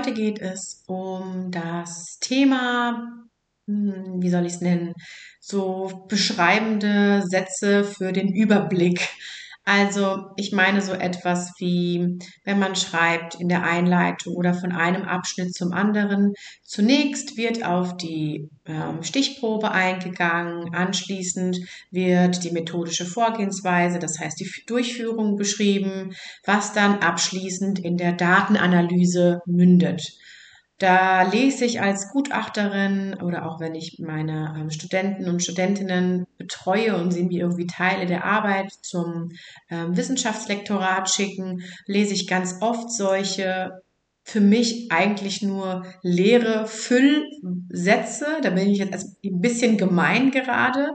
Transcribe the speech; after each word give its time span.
heute 0.00 0.14
geht 0.14 0.40
es 0.40 0.82
um 0.86 1.50
das 1.50 2.18
Thema, 2.20 3.26
hm, 3.66 4.22
wie 4.22 4.30
soll 4.30 4.46
ich 4.46 4.54
es 4.54 4.60
nennen, 4.62 4.94
so 5.40 6.06
beschreibende 6.08 7.22
Sätze 7.26 7.84
für 7.84 8.10
den 8.10 8.32
Überblick. 8.32 9.10
Also 9.72 10.24
ich 10.36 10.50
meine 10.50 10.82
so 10.82 10.94
etwas 10.94 11.52
wie, 11.60 12.18
wenn 12.44 12.58
man 12.58 12.74
schreibt 12.74 13.36
in 13.36 13.48
der 13.48 13.62
Einleitung 13.62 14.34
oder 14.34 14.52
von 14.52 14.72
einem 14.72 15.04
Abschnitt 15.04 15.54
zum 15.54 15.72
anderen, 15.72 16.32
zunächst 16.64 17.36
wird 17.36 17.64
auf 17.64 17.96
die 17.96 18.48
ähm, 18.66 19.04
Stichprobe 19.04 19.70
eingegangen, 19.70 20.74
anschließend 20.74 21.60
wird 21.92 22.42
die 22.42 22.50
methodische 22.50 23.04
Vorgehensweise, 23.04 24.00
das 24.00 24.18
heißt 24.18 24.40
die 24.40 24.50
Durchführung 24.66 25.36
beschrieben, 25.36 26.16
was 26.44 26.72
dann 26.72 26.98
abschließend 26.98 27.78
in 27.78 27.96
der 27.96 28.10
Datenanalyse 28.10 29.38
mündet. 29.46 30.02
Da 30.80 31.24
lese 31.24 31.66
ich 31.66 31.82
als 31.82 32.08
Gutachterin 32.10 33.18
oder 33.22 33.44
auch 33.44 33.60
wenn 33.60 33.74
ich 33.74 33.98
meine 33.98 34.56
ähm, 34.58 34.70
Studenten 34.70 35.28
und 35.28 35.42
Studentinnen 35.42 36.26
betreue 36.38 36.96
und 36.96 37.10
sie 37.10 37.24
mir 37.24 37.42
irgendwie 37.42 37.66
Teile 37.66 38.06
der 38.06 38.24
Arbeit 38.24 38.72
zum 38.80 39.30
ähm, 39.68 39.94
Wissenschaftslektorat 39.94 41.10
schicken, 41.10 41.62
lese 41.86 42.14
ich 42.14 42.26
ganz 42.26 42.62
oft 42.62 42.90
solche 42.90 43.82
für 44.22 44.40
mich 44.40 44.90
eigentlich 44.90 45.42
nur 45.42 45.84
leere 46.02 46.66
Füllsätze. 46.66 48.38
Da 48.42 48.48
bin 48.48 48.70
ich 48.70 48.78
jetzt 48.78 49.18
ein 49.22 49.40
bisschen 49.42 49.76
gemein 49.76 50.30
gerade. 50.30 50.94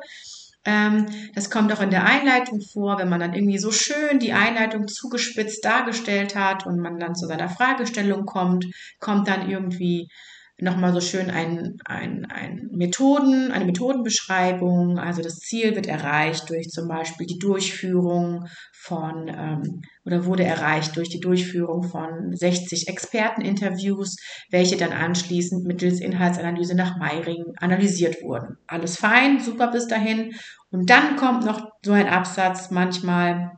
Ähm, 0.66 1.06
das 1.34 1.50
kommt 1.50 1.72
auch 1.72 1.82
in 1.82 1.92
der 1.92 2.06
Einleitung 2.06 2.60
vor, 2.60 2.98
wenn 2.98 3.10
man 3.10 3.20
dann 3.20 3.34
irgendwie 3.34 3.60
so 3.60 3.72
schön 3.72 4.20
die 4.20 4.34
Einleitung 4.34 4.88
zugespitzt 4.88 5.64
dargestellt 5.64 6.36
hat 6.36 6.66
und 6.66 6.80
man 6.80 7.00
dann 7.00 7.16
zu 7.16 7.28
seiner 7.28 7.50
Fragestellung 7.50 8.26
kommt, 8.26 8.66
kommt 9.00 9.28
dann 9.28 9.50
irgendwie 9.50 10.10
nochmal 10.58 10.94
so 10.94 11.02
schön 11.02 11.30
ein, 11.30 11.78
ein, 11.86 12.26
ein 12.26 12.70
Methoden, 12.72 13.52
eine 13.52 13.66
Methodenbeschreibung. 13.66 14.98
Also 15.00 15.22
das 15.22 15.40
Ziel 15.40 15.76
wird 15.76 15.88
erreicht 15.88 16.50
durch 16.50 16.70
zum 16.70 16.88
Beispiel 16.88 17.28
die 17.28 17.40
Durchführung 17.40 18.48
von 18.74 19.28
ähm, 19.28 19.82
oder 20.06 20.26
wurde 20.26 20.44
erreicht 20.44 20.96
durch 20.96 21.10
die 21.10 21.20
Durchführung 21.20 21.84
von 21.84 22.34
60 22.34 22.88
Experteninterviews, 22.88 24.16
welche 24.50 24.78
dann 24.78 24.94
anschließend 24.94 25.66
mittels 25.66 26.00
Inhaltsanalyse 26.00 26.76
nach 26.76 26.98
Meiring 26.98 27.44
analysiert 27.58 28.22
wurden. 28.22 28.58
Alles 28.68 28.98
fein, 28.98 29.40
super 29.40 29.72
bis 29.72 29.88
dahin. 29.88 30.34
Und 30.72 30.90
dann 30.90 31.18
kommt 31.18 31.46
noch 31.46 31.70
so 31.84 31.92
ein 31.92 32.08
Absatz 32.08 32.72
manchmal 32.72 33.52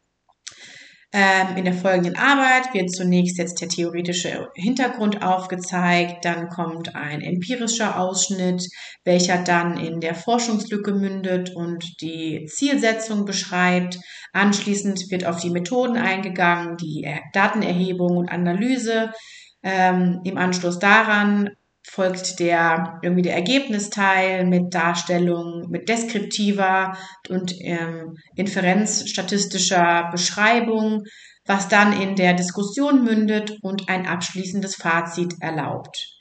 in 1.14 1.64
der 1.64 1.74
folgenden 1.74 2.18
Arbeit 2.18 2.74
wird 2.74 2.92
zunächst 2.92 3.38
jetzt 3.38 3.62
der 3.62 3.70
theoretische 3.70 4.50
Hintergrund 4.56 5.24
aufgezeigt, 5.24 6.26
dann 6.26 6.50
kommt 6.50 6.96
ein 6.96 7.22
empirischer 7.22 7.98
Ausschnitt, 7.98 8.68
welcher 9.06 9.42
dann 9.42 9.78
in 9.78 10.02
der 10.02 10.16
Forschungslücke 10.16 10.92
mündet 10.94 11.56
und 11.56 11.86
die 12.02 12.46
Zielsetzung 12.48 13.24
beschreibt. 13.24 13.98
Anschließend 14.34 15.10
wird 15.10 15.26
auf 15.26 15.40
die 15.40 15.50
Methoden 15.50 15.96
eingegangen, 15.96 16.76
die 16.76 17.08
Datenerhebung 17.32 18.18
und 18.18 18.30
Analyse. 18.30 19.14
Ähm, 19.64 20.20
Im 20.26 20.38
Anschluss 20.38 20.78
daran 20.78 21.50
folgt 21.90 22.40
der 22.40 23.00
irgendwie 23.02 23.22
der 23.22 23.36
Ergebnisteil 23.36 24.46
mit 24.46 24.74
Darstellung, 24.74 25.70
mit 25.70 25.90
deskriptiver 25.90 26.98
und 27.30 27.54
ähm, 27.62 28.18
inferenzstatistischer 28.36 30.10
Beschreibung, 30.12 31.04
was 31.46 31.70
dann 31.70 32.00
in 32.00 32.16
der 32.16 32.34
Diskussion 32.34 33.04
mündet 33.04 33.58
und 33.62 33.90
ein 33.90 34.06
abschließendes 34.06 34.76
Fazit 34.76 35.36
erlaubt. 35.40 36.18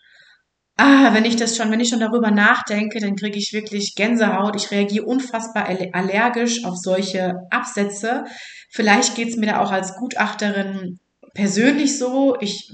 Ah, 0.78 1.14
wenn 1.14 1.24
ich 1.24 1.36
das 1.36 1.56
schon, 1.56 1.70
wenn 1.70 1.80
ich 1.80 1.88
schon 1.88 2.00
darüber 2.00 2.30
nachdenke, 2.30 3.00
dann 3.00 3.16
kriege 3.16 3.38
ich 3.38 3.52
wirklich 3.52 3.94
Gänsehaut. 3.96 4.56
Ich 4.56 4.70
reagiere 4.70 5.06
unfassbar 5.06 5.68
allergisch 5.92 6.64
auf 6.64 6.76
solche 6.76 7.34
Absätze. 7.50 8.24
Vielleicht 8.70 9.14
geht 9.14 9.28
es 9.28 9.36
mir 9.36 9.46
da 9.46 9.60
auch 9.60 9.72
als 9.72 9.96
Gutachterin 9.96 11.00
persönlich 11.34 11.98
so. 11.98 12.36
Ich 12.40 12.70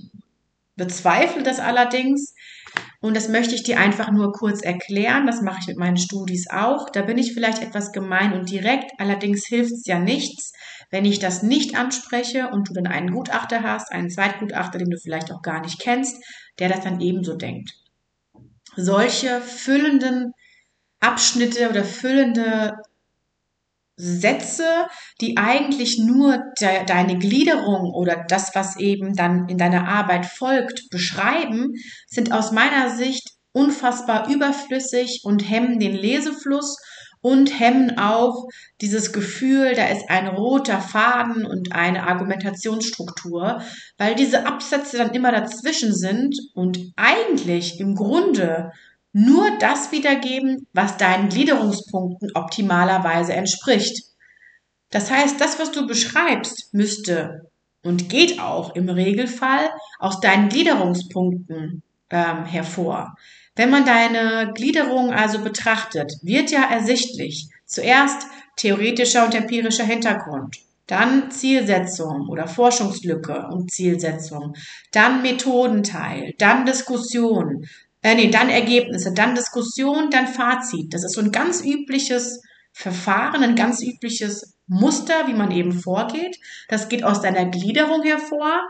bezweifle 0.74 1.44
das 1.44 1.60
allerdings. 1.60 2.34
Und 3.02 3.16
das 3.16 3.28
möchte 3.28 3.56
ich 3.56 3.64
dir 3.64 3.80
einfach 3.80 4.12
nur 4.12 4.32
kurz 4.32 4.62
erklären. 4.62 5.26
Das 5.26 5.42
mache 5.42 5.58
ich 5.60 5.66
mit 5.66 5.76
meinen 5.76 5.96
Studis 5.96 6.48
auch. 6.48 6.88
Da 6.88 7.02
bin 7.02 7.18
ich 7.18 7.34
vielleicht 7.34 7.60
etwas 7.60 7.90
gemein 7.90 8.32
und 8.32 8.48
direkt. 8.48 8.92
Allerdings 8.98 9.44
hilft 9.44 9.72
es 9.72 9.86
ja 9.86 9.98
nichts, 9.98 10.52
wenn 10.88 11.04
ich 11.04 11.18
das 11.18 11.42
nicht 11.42 11.76
anspreche 11.76 12.48
und 12.50 12.68
du 12.68 12.72
dann 12.72 12.86
einen 12.86 13.10
Gutachter 13.12 13.64
hast, 13.64 13.90
einen 13.90 14.08
Zweitgutachter, 14.08 14.78
den 14.78 14.88
du 14.88 14.98
vielleicht 14.98 15.32
auch 15.32 15.42
gar 15.42 15.60
nicht 15.60 15.80
kennst, 15.80 16.22
der 16.60 16.68
das 16.68 16.82
dann 16.82 17.00
ebenso 17.00 17.34
denkt. 17.34 17.72
Solche 18.76 19.40
füllenden 19.40 20.32
Abschnitte 21.00 21.70
oder 21.70 21.82
füllende 21.82 22.76
Sätze, 23.96 24.86
die 25.20 25.36
eigentlich 25.36 25.98
nur 25.98 26.38
de 26.60 26.84
deine 26.86 27.18
Gliederung 27.18 27.92
oder 27.92 28.24
das, 28.28 28.54
was 28.54 28.78
eben 28.78 29.14
dann 29.14 29.48
in 29.48 29.58
deiner 29.58 29.86
Arbeit 29.86 30.26
folgt, 30.26 30.88
beschreiben, 30.90 31.74
sind 32.06 32.32
aus 32.32 32.52
meiner 32.52 32.90
Sicht 32.96 33.28
unfassbar 33.52 34.30
überflüssig 34.30 35.20
und 35.24 35.48
hemmen 35.48 35.78
den 35.78 35.94
Lesefluss 35.94 36.78
und 37.20 37.60
hemmen 37.60 37.98
auch 37.98 38.48
dieses 38.80 39.12
Gefühl, 39.12 39.74
da 39.74 39.86
ist 39.86 40.10
ein 40.10 40.26
roter 40.26 40.80
Faden 40.80 41.46
und 41.46 41.72
eine 41.72 42.08
Argumentationsstruktur, 42.08 43.62
weil 43.96 44.14
diese 44.16 44.46
Absätze 44.46 44.98
dann 44.98 45.14
immer 45.14 45.30
dazwischen 45.30 45.94
sind 45.94 46.36
und 46.54 46.78
eigentlich 46.96 47.78
im 47.78 47.94
Grunde 47.94 48.72
nur 49.12 49.58
das 49.58 49.92
wiedergeben, 49.92 50.66
was 50.72 50.96
deinen 50.96 51.28
Gliederungspunkten 51.28 52.30
optimalerweise 52.34 53.32
entspricht. 53.34 54.04
Das 54.90 55.10
heißt, 55.10 55.40
das, 55.40 55.58
was 55.58 55.72
du 55.72 55.86
beschreibst, 55.86 56.72
müsste 56.72 57.50
und 57.82 58.08
geht 58.08 58.40
auch 58.40 58.74
im 58.74 58.88
Regelfall 58.88 59.68
aus 59.98 60.20
deinen 60.20 60.48
Gliederungspunkten 60.48 61.82
ähm, 62.10 62.44
hervor. 62.44 63.16
Wenn 63.54 63.70
man 63.70 63.84
deine 63.84 64.52
Gliederung 64.54 65.12
also 65.12 65.40
betrachtet, 65.40 66.12
wird 66.22 66.50
ja 66.50 66.70
ersichtlich 66.70 67.48
zuerst 67.66 68.26
theoretischer 68.56 69.24
und 69.24 69.34
empirischer 69.34 69.84
Hintergrund, 69.84 70.58
dann 70.86 71.30
Zielsetzung 71.30 72.28
oder 72.28 72.46
Forschungslücke 72.46 73.46
und 73.50 73.70
Zielsetzung, 73.70 74.54
dann 74.92 75.22
Methodenteil, 75.22 76.34
dann 76.38 76.66
Diskussion, 76.66 77.66
äh, 78.02 78.14
nee, 78.14 78.30
dann 78.30 78.48
Ergebnisse, 78.48 79.12
dann 79.12 79.34
Diskussion, 79.34 80.10
dann 80.10 80.26
Fazit. 80.26 80.92
Das 80.92 81.04
ist 81.04 81.14
so 81.14 81.20
ein 81.20 81.32
ganz 81.32 81.62
übliches 81.64 82.42
Verfahren, 82.72 83.42
ein 83.42 83.54
ganz 83.54 83.82
übliches 83.82 84.56
Muster, 84.66 85.26
wie 85.26 85.34
man 85.34 85.50
eben 85.50 85.72
vorgeht. 85.72 86.38
Das 86.68 86.88
geht 86.88 87.04
aus 87.04 87.20
deiner 87.20 87.46
Gliederung 87.46 88.02
hervor 88.02 88.62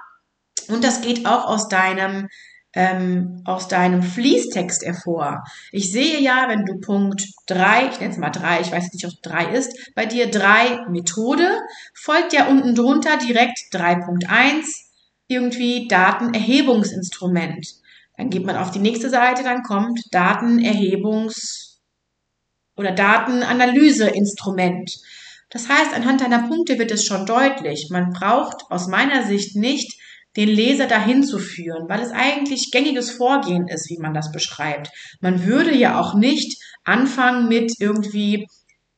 und 0.69 0.85
das 0.85 1.01
geht 1.01 1.27
auch 1.27 1.47
aus 1.47 1.69
deinem 1.69 2.29
ähm, 2.75 3.43
aus 3.45 3.69
deinem 3.69 4.03
Fließtext 4.03 4.85
hervor. 4.85 5.45
Ich 5.73 5.93
sehe 5.93 6.21
ja, 6.21 6.49
wenn 6.49 6.65
du 6.65 6.81
Punkt 6.81 7.23
drei, 7.47 7.89
ich 7.91 8.01
nenne 8.01 8.13
es 8.13 8.19
mal 8.19 8.31
drei, 8.31 8.61
ich 8.61 8.73
weiß 8.73 8.93
nicht, 8.93 9.05
ob 9.05 9.13
es 9.13 9.21
drei 9.21 9.45
ist, 9.53 9.93
bei 9.95 10.07
dir 10.07 10.31
drei 10.31 10.79
Methode, 10.89 11.61
folgt 11.95 12.33
ja 12.33 12.47
unten 12.49 12.75
drunter 12.75 13.19
direkt 13.19 13.59
3.1 13.73 14.65
irgendwie 15.29 15.87
Datenerhebungsinstrument. 15.89 17.82
Dann 18.17 18.31
geht 18.31 18.45
man 18.45 18.57
auf 18.57 18.71
die 18.71 18.79
nächste 18.79 19.11
Seite, 19.11 19.43
dann 19.43 19.63
kommt 19.63 20.01
Datenerhebungs- 20.13 21.79
oder 22.77 22.93
Datenanalyseinstrument. 22.93 24.99
Das 25.51 25.69
heißt, 25.69 25.95
anhand 25.95 26.21
deiner 26.21 26.49
Punkte 26.49 26.79
wird 26.79 26.91
es 26.91 27.05
schon 27.05 27.27
deutlich. 27.27 27.89
Man 27.91 28.11
braucht 28.11 28.71
aus 28.71 28.89
meiner 28.89 29.25
Sicht 29.25 29.57
nicht 29.57 29.99
den 30.37 30.49
Leser 30.49 30.87
dahin 30.87 31.23
zu 31.23 31.39
führen, 31.39 31.89
weil 31.89 32.01
es 32.01 32.11
eigentlich 32.11 32.71
gängiges 32.71 33.11
Vorgehen 33.11 33.69
ist, 33.69 33.91
wie 33.91 33.99
man 33.99 34.15
das 34.15 34.33
beschreibt. 34.33 34.91
Man 35.21 35.45
würde 35.45 35.75
ja 35.75 36.01
auch 36.01 36.15
nicht 36.15 36.59
anfangen 36.85 37.49
mit 37.49 37.75
irgendwie 37.79 38.47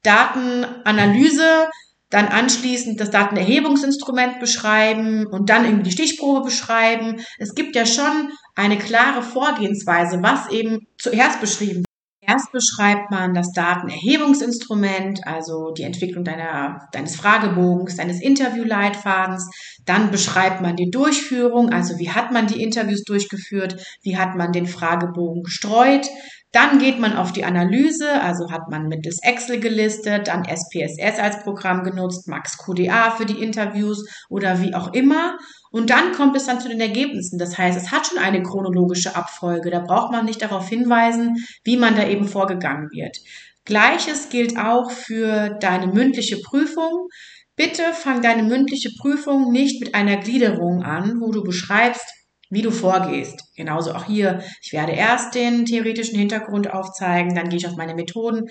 Datenanalyse, 0.04 1.68
dann 2.14 2.28
anschließend 2.28 3.00
das 3.00 3.10
Datenerhebungsinstrument 3.10 4.38
beschreiben 4.38 5.26
und 5.26 5.50
dann 5.50 5.64
irgendwie 5.64 5.90
die 5.90 5.90
Stichprobe 5.90 6.44
beschreiben. 6.44 7.20
Es 7.38 7.54
gibt 7.54 7.74
ja 7.74 7.84
schon 7.86 8.30
eine 8.54 8.78
klare 8.78 9.20
Vorgehensweise, 9.22 10.22
was 10.22 10.48
eben 10.50 10.86
zuerst 10.96 11.40
beschrieben. 11.40 11.83
Erst 12.26 12.52
beschreibt 12.52 13.10
man 13.10 13.34
das 13.34 13.52
Datenerhebungsinstrument, 13.52 15.26
also 15.26 15.72
die 15.72 15.82
Entwicklung 15.82 16.24
deiner, 16.24 16.88
deines 16.92 17.16
Fragebogens, 17.16 17.96
deines 17.96 18.20
Interviewleitfadens. 18.22 19.50
Dann 19.84 20.10
beschreibt 20.10 20.60
man 20.62 20.76
die 20.76 20.90
Durchführung, 20.90 21.70
also 21.70 21.98
wie 21.98 22.10
hat 22.10 22.32
man 22.32 22.46
die 22.46 22.62
Interviews 22.62 23.02
durchgeführt, 23.04 23.84
wie 24.02 24.16
hat 24.16 24.36
man 24.36 24.52
den 24.52 24.66
Fragebogen 24.66 25.42
gestreut. 25.42 26.08
Dann 26.54 26.78
geht 26.78 27.00
man 27.00 27.16
auf 27.16 27.32
die 27.32 27.44
Analyse, 27.44 28.22
also 28.22 28.52
hat 28.52 28.70
man 28.70 28.86
mittels 28.86 29.18
Excel 29.22 29.58
gelistet, 29.58 30.28
dann 30.28 30.44
SPSS 30.44 31.18
als 31.18 31.42
Programm 31.42 31.82
genutzt, 31.82 32.28
Max 32.28 32.56
QDA 32.58 33.10
für 33.10 33.26
die 33.26 33.42
Interviews 33.42 34.08
oder 34.28 34.62
wie 34.62 34.72
auch 34.72 34.92
immer. 34.92 35.36
Und 35.74 35.90
dann 35.90 36.12
kommt 36.12 36.36
es 36.36 36.46
dann 36.46 36.60
zu 36.60 36.68
den 36.68 36.80
Ergebnissen. 36.80 37.36
Das 37.36 37.58
heißt, 37.58 37.76
es 37.76 37.90
hat 37.90 38.06
schon 38.06 38.18
eine 38.18 38.44
chronologische 38.44 39.16
Abfolge. 39.16 39.72
Da 39.72 39.80
braucht 39.80 40.12
man 40.12 40.24
nicht 40.24 40.40
darauf 40.40 40.68
hinweisen, 40.68 41.34
wie 41.64 41.76
man 41.76 41.96
da 41.96 42.06
eben 42.06 42.28
vorgegangen 42.28 42.90
wird. 42.92 43.16
Gleiches 43.64 44.28
gilt 44.28 44.56
auch 44.56 44.92
für 44.92 45.58
deine 45.58 45.88
mündliche 45.88 46.36
Prüfung. 46.42 47.08
Bitte 47.56 47.82
fang 47.92 48.22
deine 48.22 48.44
mündliche 48.44 48.90
Prüfung 49.00 49.50
nicht 49.50 49.80
mit 49.80 49.96
einer 49.96 50.18
Gliederung 50.18 50.84
an, 50.84 51.20
wo 51.20 51.32
du 51.32 51.42
beschreibst, 51.42 52.06
wie 52.50 52.62
du 52.62 52.70
vorgehst. 52.70 53.42
Genauso 53.56 53.94
auch 53.94 54.04
hier. 54.04 54.44
Ich 54.62 54.72
werde 54.72 54.92
erst 54.92 55.34
den 55.34 55.64
theoretischen 55.64 56.16
Hintergrund 56.16 56.72
aufzeigen, 56.72 57.34
dann 57.34 57.48
gehe 57.48 57.58
ich 57.58 57.66
auf 57.66 57.74
meine 57.74 57.96
Methoden. 57.96 58.42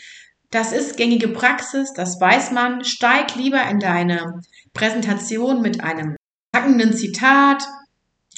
Das 0.52 0.74
ist 0.74 0.98
gängige 0.98 1.30
Praxis, 1.30 1.94
das 1.96 2.20
weiß 2.20 2.52
man. 2.52 2.84
Steig 2.84 3.36
lieber 3.36 3.64
in 3.70 3.80
deine 3.80 4.42
Präsentation 4.74 5.62
mit 5.62 5.82
einem 5.82 6.18
packenden 6.54 6.94
Zitat, 6.94 7.64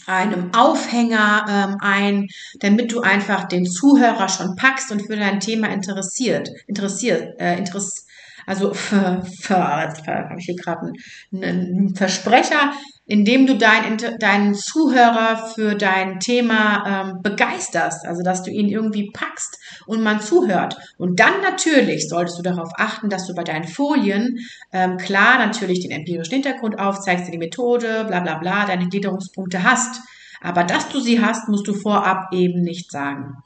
einem 0.08 0.54
Aufhänger 0.54 1.46
ähm, 1.48 1.78
ein, 1.82 2.28
damit 2.60 2.92
du 2.92 3.02
einfach 3.02 3.48
den 3.48 3.66
Zuhörer 3.66 4.30
schon 4.30 4.56
packst 4.56 4.92
und 4.92 5.06
für 5.06 5.16
dein 5.16 5.40
Thema 5.40 5.68
interessiert, 5.68 6.50
interessiert, 6.68 7.40
äh, 7.40 7.58
interess 7.58 8.06
also 8.46 8.74
für, 8.74 9.24
für, 9.42 9.58
habe 9.58 10.40
ich 10.40 10.46
hier 10.46 10.56
gerade 10.56 10.92
einen, 11.32 11.44
einen 11.44 11.96
Versprecher, 11.96 12.74
indem 13.08 13.46
du 13.46 13.56
dein, 13.58 13.98
deinen 14.20 14.56
Zuhörer 14.56 15.52
für 15.54 15.76
dein 15.76 16.20
Thema 16.20 16.84
ähm, 16.88 17.22
begeisterst, 17.22 18.06
also 18.06 18.24
dass 18.24 18.44
du 18.44 18.52
ihn 18.52 18.68
irgendwie 18.68 19.12
packst 19.12 19.60
und 19.86 20.02
man 20.02 20.22
zuhört. 20.22 20.76
Und 20.98 21.20
dann 21.20 21.42
natürlich 21.42 22.10
solltest 22.10 22.40
du 22.40 22.44
darauf 22.44 22.72
achten, 22.78 23.10
dass 23.10 23.28
du 23.28 23.36
bei 23.36 23.44
deinen 23.44 23.68
Folien 23.68 24.40
ähm, 24.72 24.98
klar 24.98 25.38
natürlich 25.38 25.82
den 25.82 25.92
empirischen 25.92 26.34
Hintergrund 26.34 26.80
aufzeigst, 26.80 27.32
die 27.32 27.38
Methode, 27.38 28.06
bla 28.08 28.22
bla 28.22 28.38
bla, 28.40 28.66
deine 28.66 28.88
Gliederungspunkte 28.88 29.64
hast. 29.64 30.02
Aber 30.42 30.64
dass 30.64 30.90
du 30.90 31.00
sie 31.00 31.22
hast, 31.22 31.48
musst 31.48 31.68
du 31.68 31.74
vorab 31.74 32.34
eben 32.34 32.62
nicht 32.62 32.92
sagen. 32.92 33.38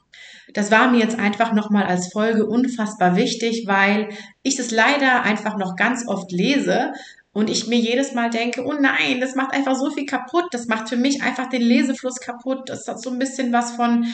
Das 0.54 0.70
war 0.70 0.90
mir 0.90 0.98
jetzt 0.98 1.18
einfach 1.18 1.52
nochmal 1.52 1.84
als 1.84 2.12
Folge 2.12 2.46
unfassbar 2.46 3.16
wichtig, 3.16 3.64
weil 3.66 4.08
ich 4.42 4.58
es 4.58 4.70
leider 4.70 5.22
einfach 5.22 5.56
noch 5.56 5.76
ganz 5.76 6.06
oft 6.06 6.32
lese 6.32 6.92
und 7.32 7.48
ich 7.48 7.68
mir 7.68 7.78
jedes 7.78 8.12
Mal 8.12 8.30
denke, 8.30 8.64
oh 8.64 8.72
nein, 8.72 9.20
das 9.20 9.36
macht 9.36 9.52
einfach 9.54 9.76
so 9.76 9.90
viel 9.90 10.06
kaputt. 10.06 10.46
Das 10.50 10.66
macht 10.66 10.88
für 10.88 10.96
mich 10.96 11.22
einfach 11.22 11.48
den 11.48 11.62
Lesefluss 11.62 12.16
kaputt. 12.16 12.68
Das 12.68 12.88
hat 12.88 13.00
so 13.00 13.10
ein 13.10 13.18
bisschen 13.18 13.52
was 13.52 13.72
von, 13.72 14.06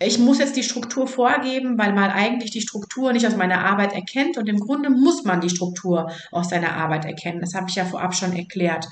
ich 0.00 0.18
muss 0.18 0.38
jetzt 0.38 0.56
die 0.56 0.64
Struktur 0.64 1.06
vorgeben, 1.06 1.78
weil 1.78 1.92
man 1.92 2.10
eigentlich 2.10 2.50
die 2.50 2.62
Struktur 2.62 3.12
nicht 3.12 3.26
aus 3.26 3.36
meiner 3.36 3.64
Arbeit 3.64 3.92
erkennt. 3.92 4.38
Und 4.38 4.48
im 4.48 4.58
Grunde 4.58 4.90
muss 4.90 5.22
man 5.22 5.40
die 5.40 5.50
Struktur 5.50 6.10
aus 6.32 6.50
seiner 6.50 6.74
Arbeit 6.74 7.04
erkennen. 7.04 7.40
Das 7.40 7.54
habe 7.54 7.66
ich 7.68 7.76
ja 7.76 7.84
vorab 7.84 8.14
schon 8.14 8.32
erklärt. 8.32 8.86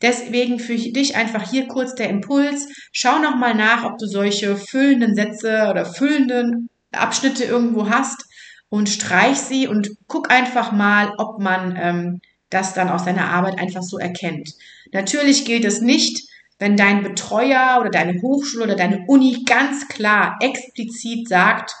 Deswegen 0.00 0.60
für 0.60 0.76
dich 0.76 1.16
einfach 1.16 1.50
hier 1.50 1.66
kurz 1.66 1.94
der 1.94 2.08
Impuls. 2.08 2.68
Schau 2.92 3.18
nochmal 3.18 3.54
nach, 3.54 3.84
ob 3.84 3.98
du 3.98 4.06
solche 4.06 4.56
füllenden 4.56 5.14
Sätze 5.14 5.68
oder 5.70 5.84
füllenden 5.84 6.68
Abschnitte 6.92 7.44
irgendwo 7.44 7.90
hast 7.90 8.24
und 8.68 8.88
streich 8.88 9.38
sie 9.38 9.66
und 9.66 9.90
guck 10.06 10.30
einfach 10.30 10.72
mal, 10.72 11.12
ob 11.18 11.40
man 11.40 11.76
ähm, 11.80 12.20
das 12.50 12.74
dann 12.74 12.88
aus 12.88 13.04
seiner 13.04 13.30
Arbeit 13.30 13.58
einfach 13.58 13.82
so 13.82 13.98
erkennt. 13.98 14.54
Natürlich 14.92 15.44
gilt 15.44 15.64
es 15.64 15.80
nicht, 15.80 16.28
wenn 16.58 16.76
dein 16.76 17.02
Betreuer 17.02 17.78
oder 17.80 17.90
deine 17.90 18.20
Hochschule 18.20 18.64
oder 18.64 18.76
deine 18.76 19.04
Uni 19.06 19.44
ganz 19.44 19.88
klar 19.88 20.38
explizit 20.40 21.28
sagt, 21.28 21.72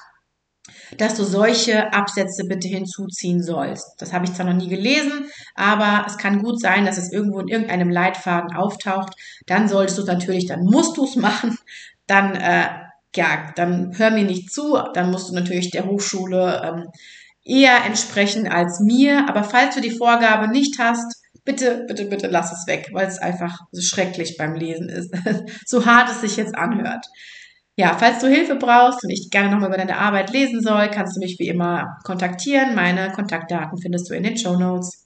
dass 0.96 1.14
du 1.14 1.24
solche 1.24 1.92
Absätze 1.92 2.44
bitte 2.44 2.68
hinzuziehen 2.68 3.42
sollst. 3.42 4.00
Das 4.00 4.12
habe 4.12 4.24
ich 4.24 4.34
zwar 4.34 4.46
noch 4.46 4.54
nie 4.54 4.68
gelesen, 4.68 5.26
aber 5.54 6.04
es 6.06 6.18
kann 6.18 6.42
gut 6.42 6.60
sein, 6.60 6.86
dass 6.86 6.98
es 6.98 7.12
irgendwo 7.12 7.40
in 7.40 7.48
irgendeinem 7.48 7.90
Leitfaden 7.90 8.56
auftaucht. 8.56 9.14
Dann 9.46 9.68
solltest 9.68 9.98
du 9.98 10.02
es 10.02 10.08
natürlich, 10.08 10.46
dann 10.46 10.64
musst 10.64 10.96
du 10.96 11.04
es 11.04 11.16
machen. 11.16 11.58
Dann, 12.06 12.34
äh, 12.34 12.68
ja, 13.14 13.52
dann 13.56 13.96
hör 13.98 14.10
mir 14.10 14.24
nicht 14.24 14.52
zu. 14.52 14.78
Dann 14.94 15.10
musst 15.10 15.28
du 15.28 15.34
natürlich 15.34 15.70
der 15.70 15.86
Hochschule 15.86 16.62
ähm, 16.64 16.88
eher 17.44 17.84
entsprechen 17.84 18.48
als 18.48 18.80
mir. 18.80 19.28
Aber 19.28 19.44
falls 19.44 19.74
du 19.74 19.80
die 19.80 19.90
Vorgabe 19.90 20.48
nicht 20.48 20.78
hast, 20.78 21.22
bitte, 21.44 21.84
bitte, 21.88 22.04
bitte 22.04 22.26
lass 22.28 22.52
es 22.52 22.66
weg, 22.66 22.90
weil 22.92 23.06
es 23.06 23.18
einfach 23.18 23.60
so 23.72 23.80
schrecklich 23.80 24.36
beim 24.36 24.54
Lesen 24.54 24.88
ist. 24.88 25.14
so 25.66 25.86
hart 25.86 26.10
es 26.10 26.20
sich 26.20 26.36
jetzt 26.36 26.54
anhört. 26.54 27.06
Ja, 27.78 27.96
falls 27.96 28.18
du 28.18 28.26
Hilfe 28.26 28.56
brauchst 28.56 29.04
und 29.04 29.10
ich 29.10 29.30
gerne 29.30 29.52
nochmal 29.52 29.68
über 29.68 29.78
deine 29.78 29.98
Arbeit 29.98 30.32
lesen 30.32 30.60
soll, 30.60 30.88
kannst 30.88 31.14
du 31.16 31.20
mich 31.20 31.36
wie 31.38 31.46
immer 31.46 31.96
kontaktieren. 32.02 32.74
Meine 32.74 33.12
Kontaktdaten 33.12 33.78
findest 33.78 34.10
du 34.10 34.14
in 34.14 34.24
den 34.24 34.36
Show 34.36 34.56
Notes. 34.56 35.04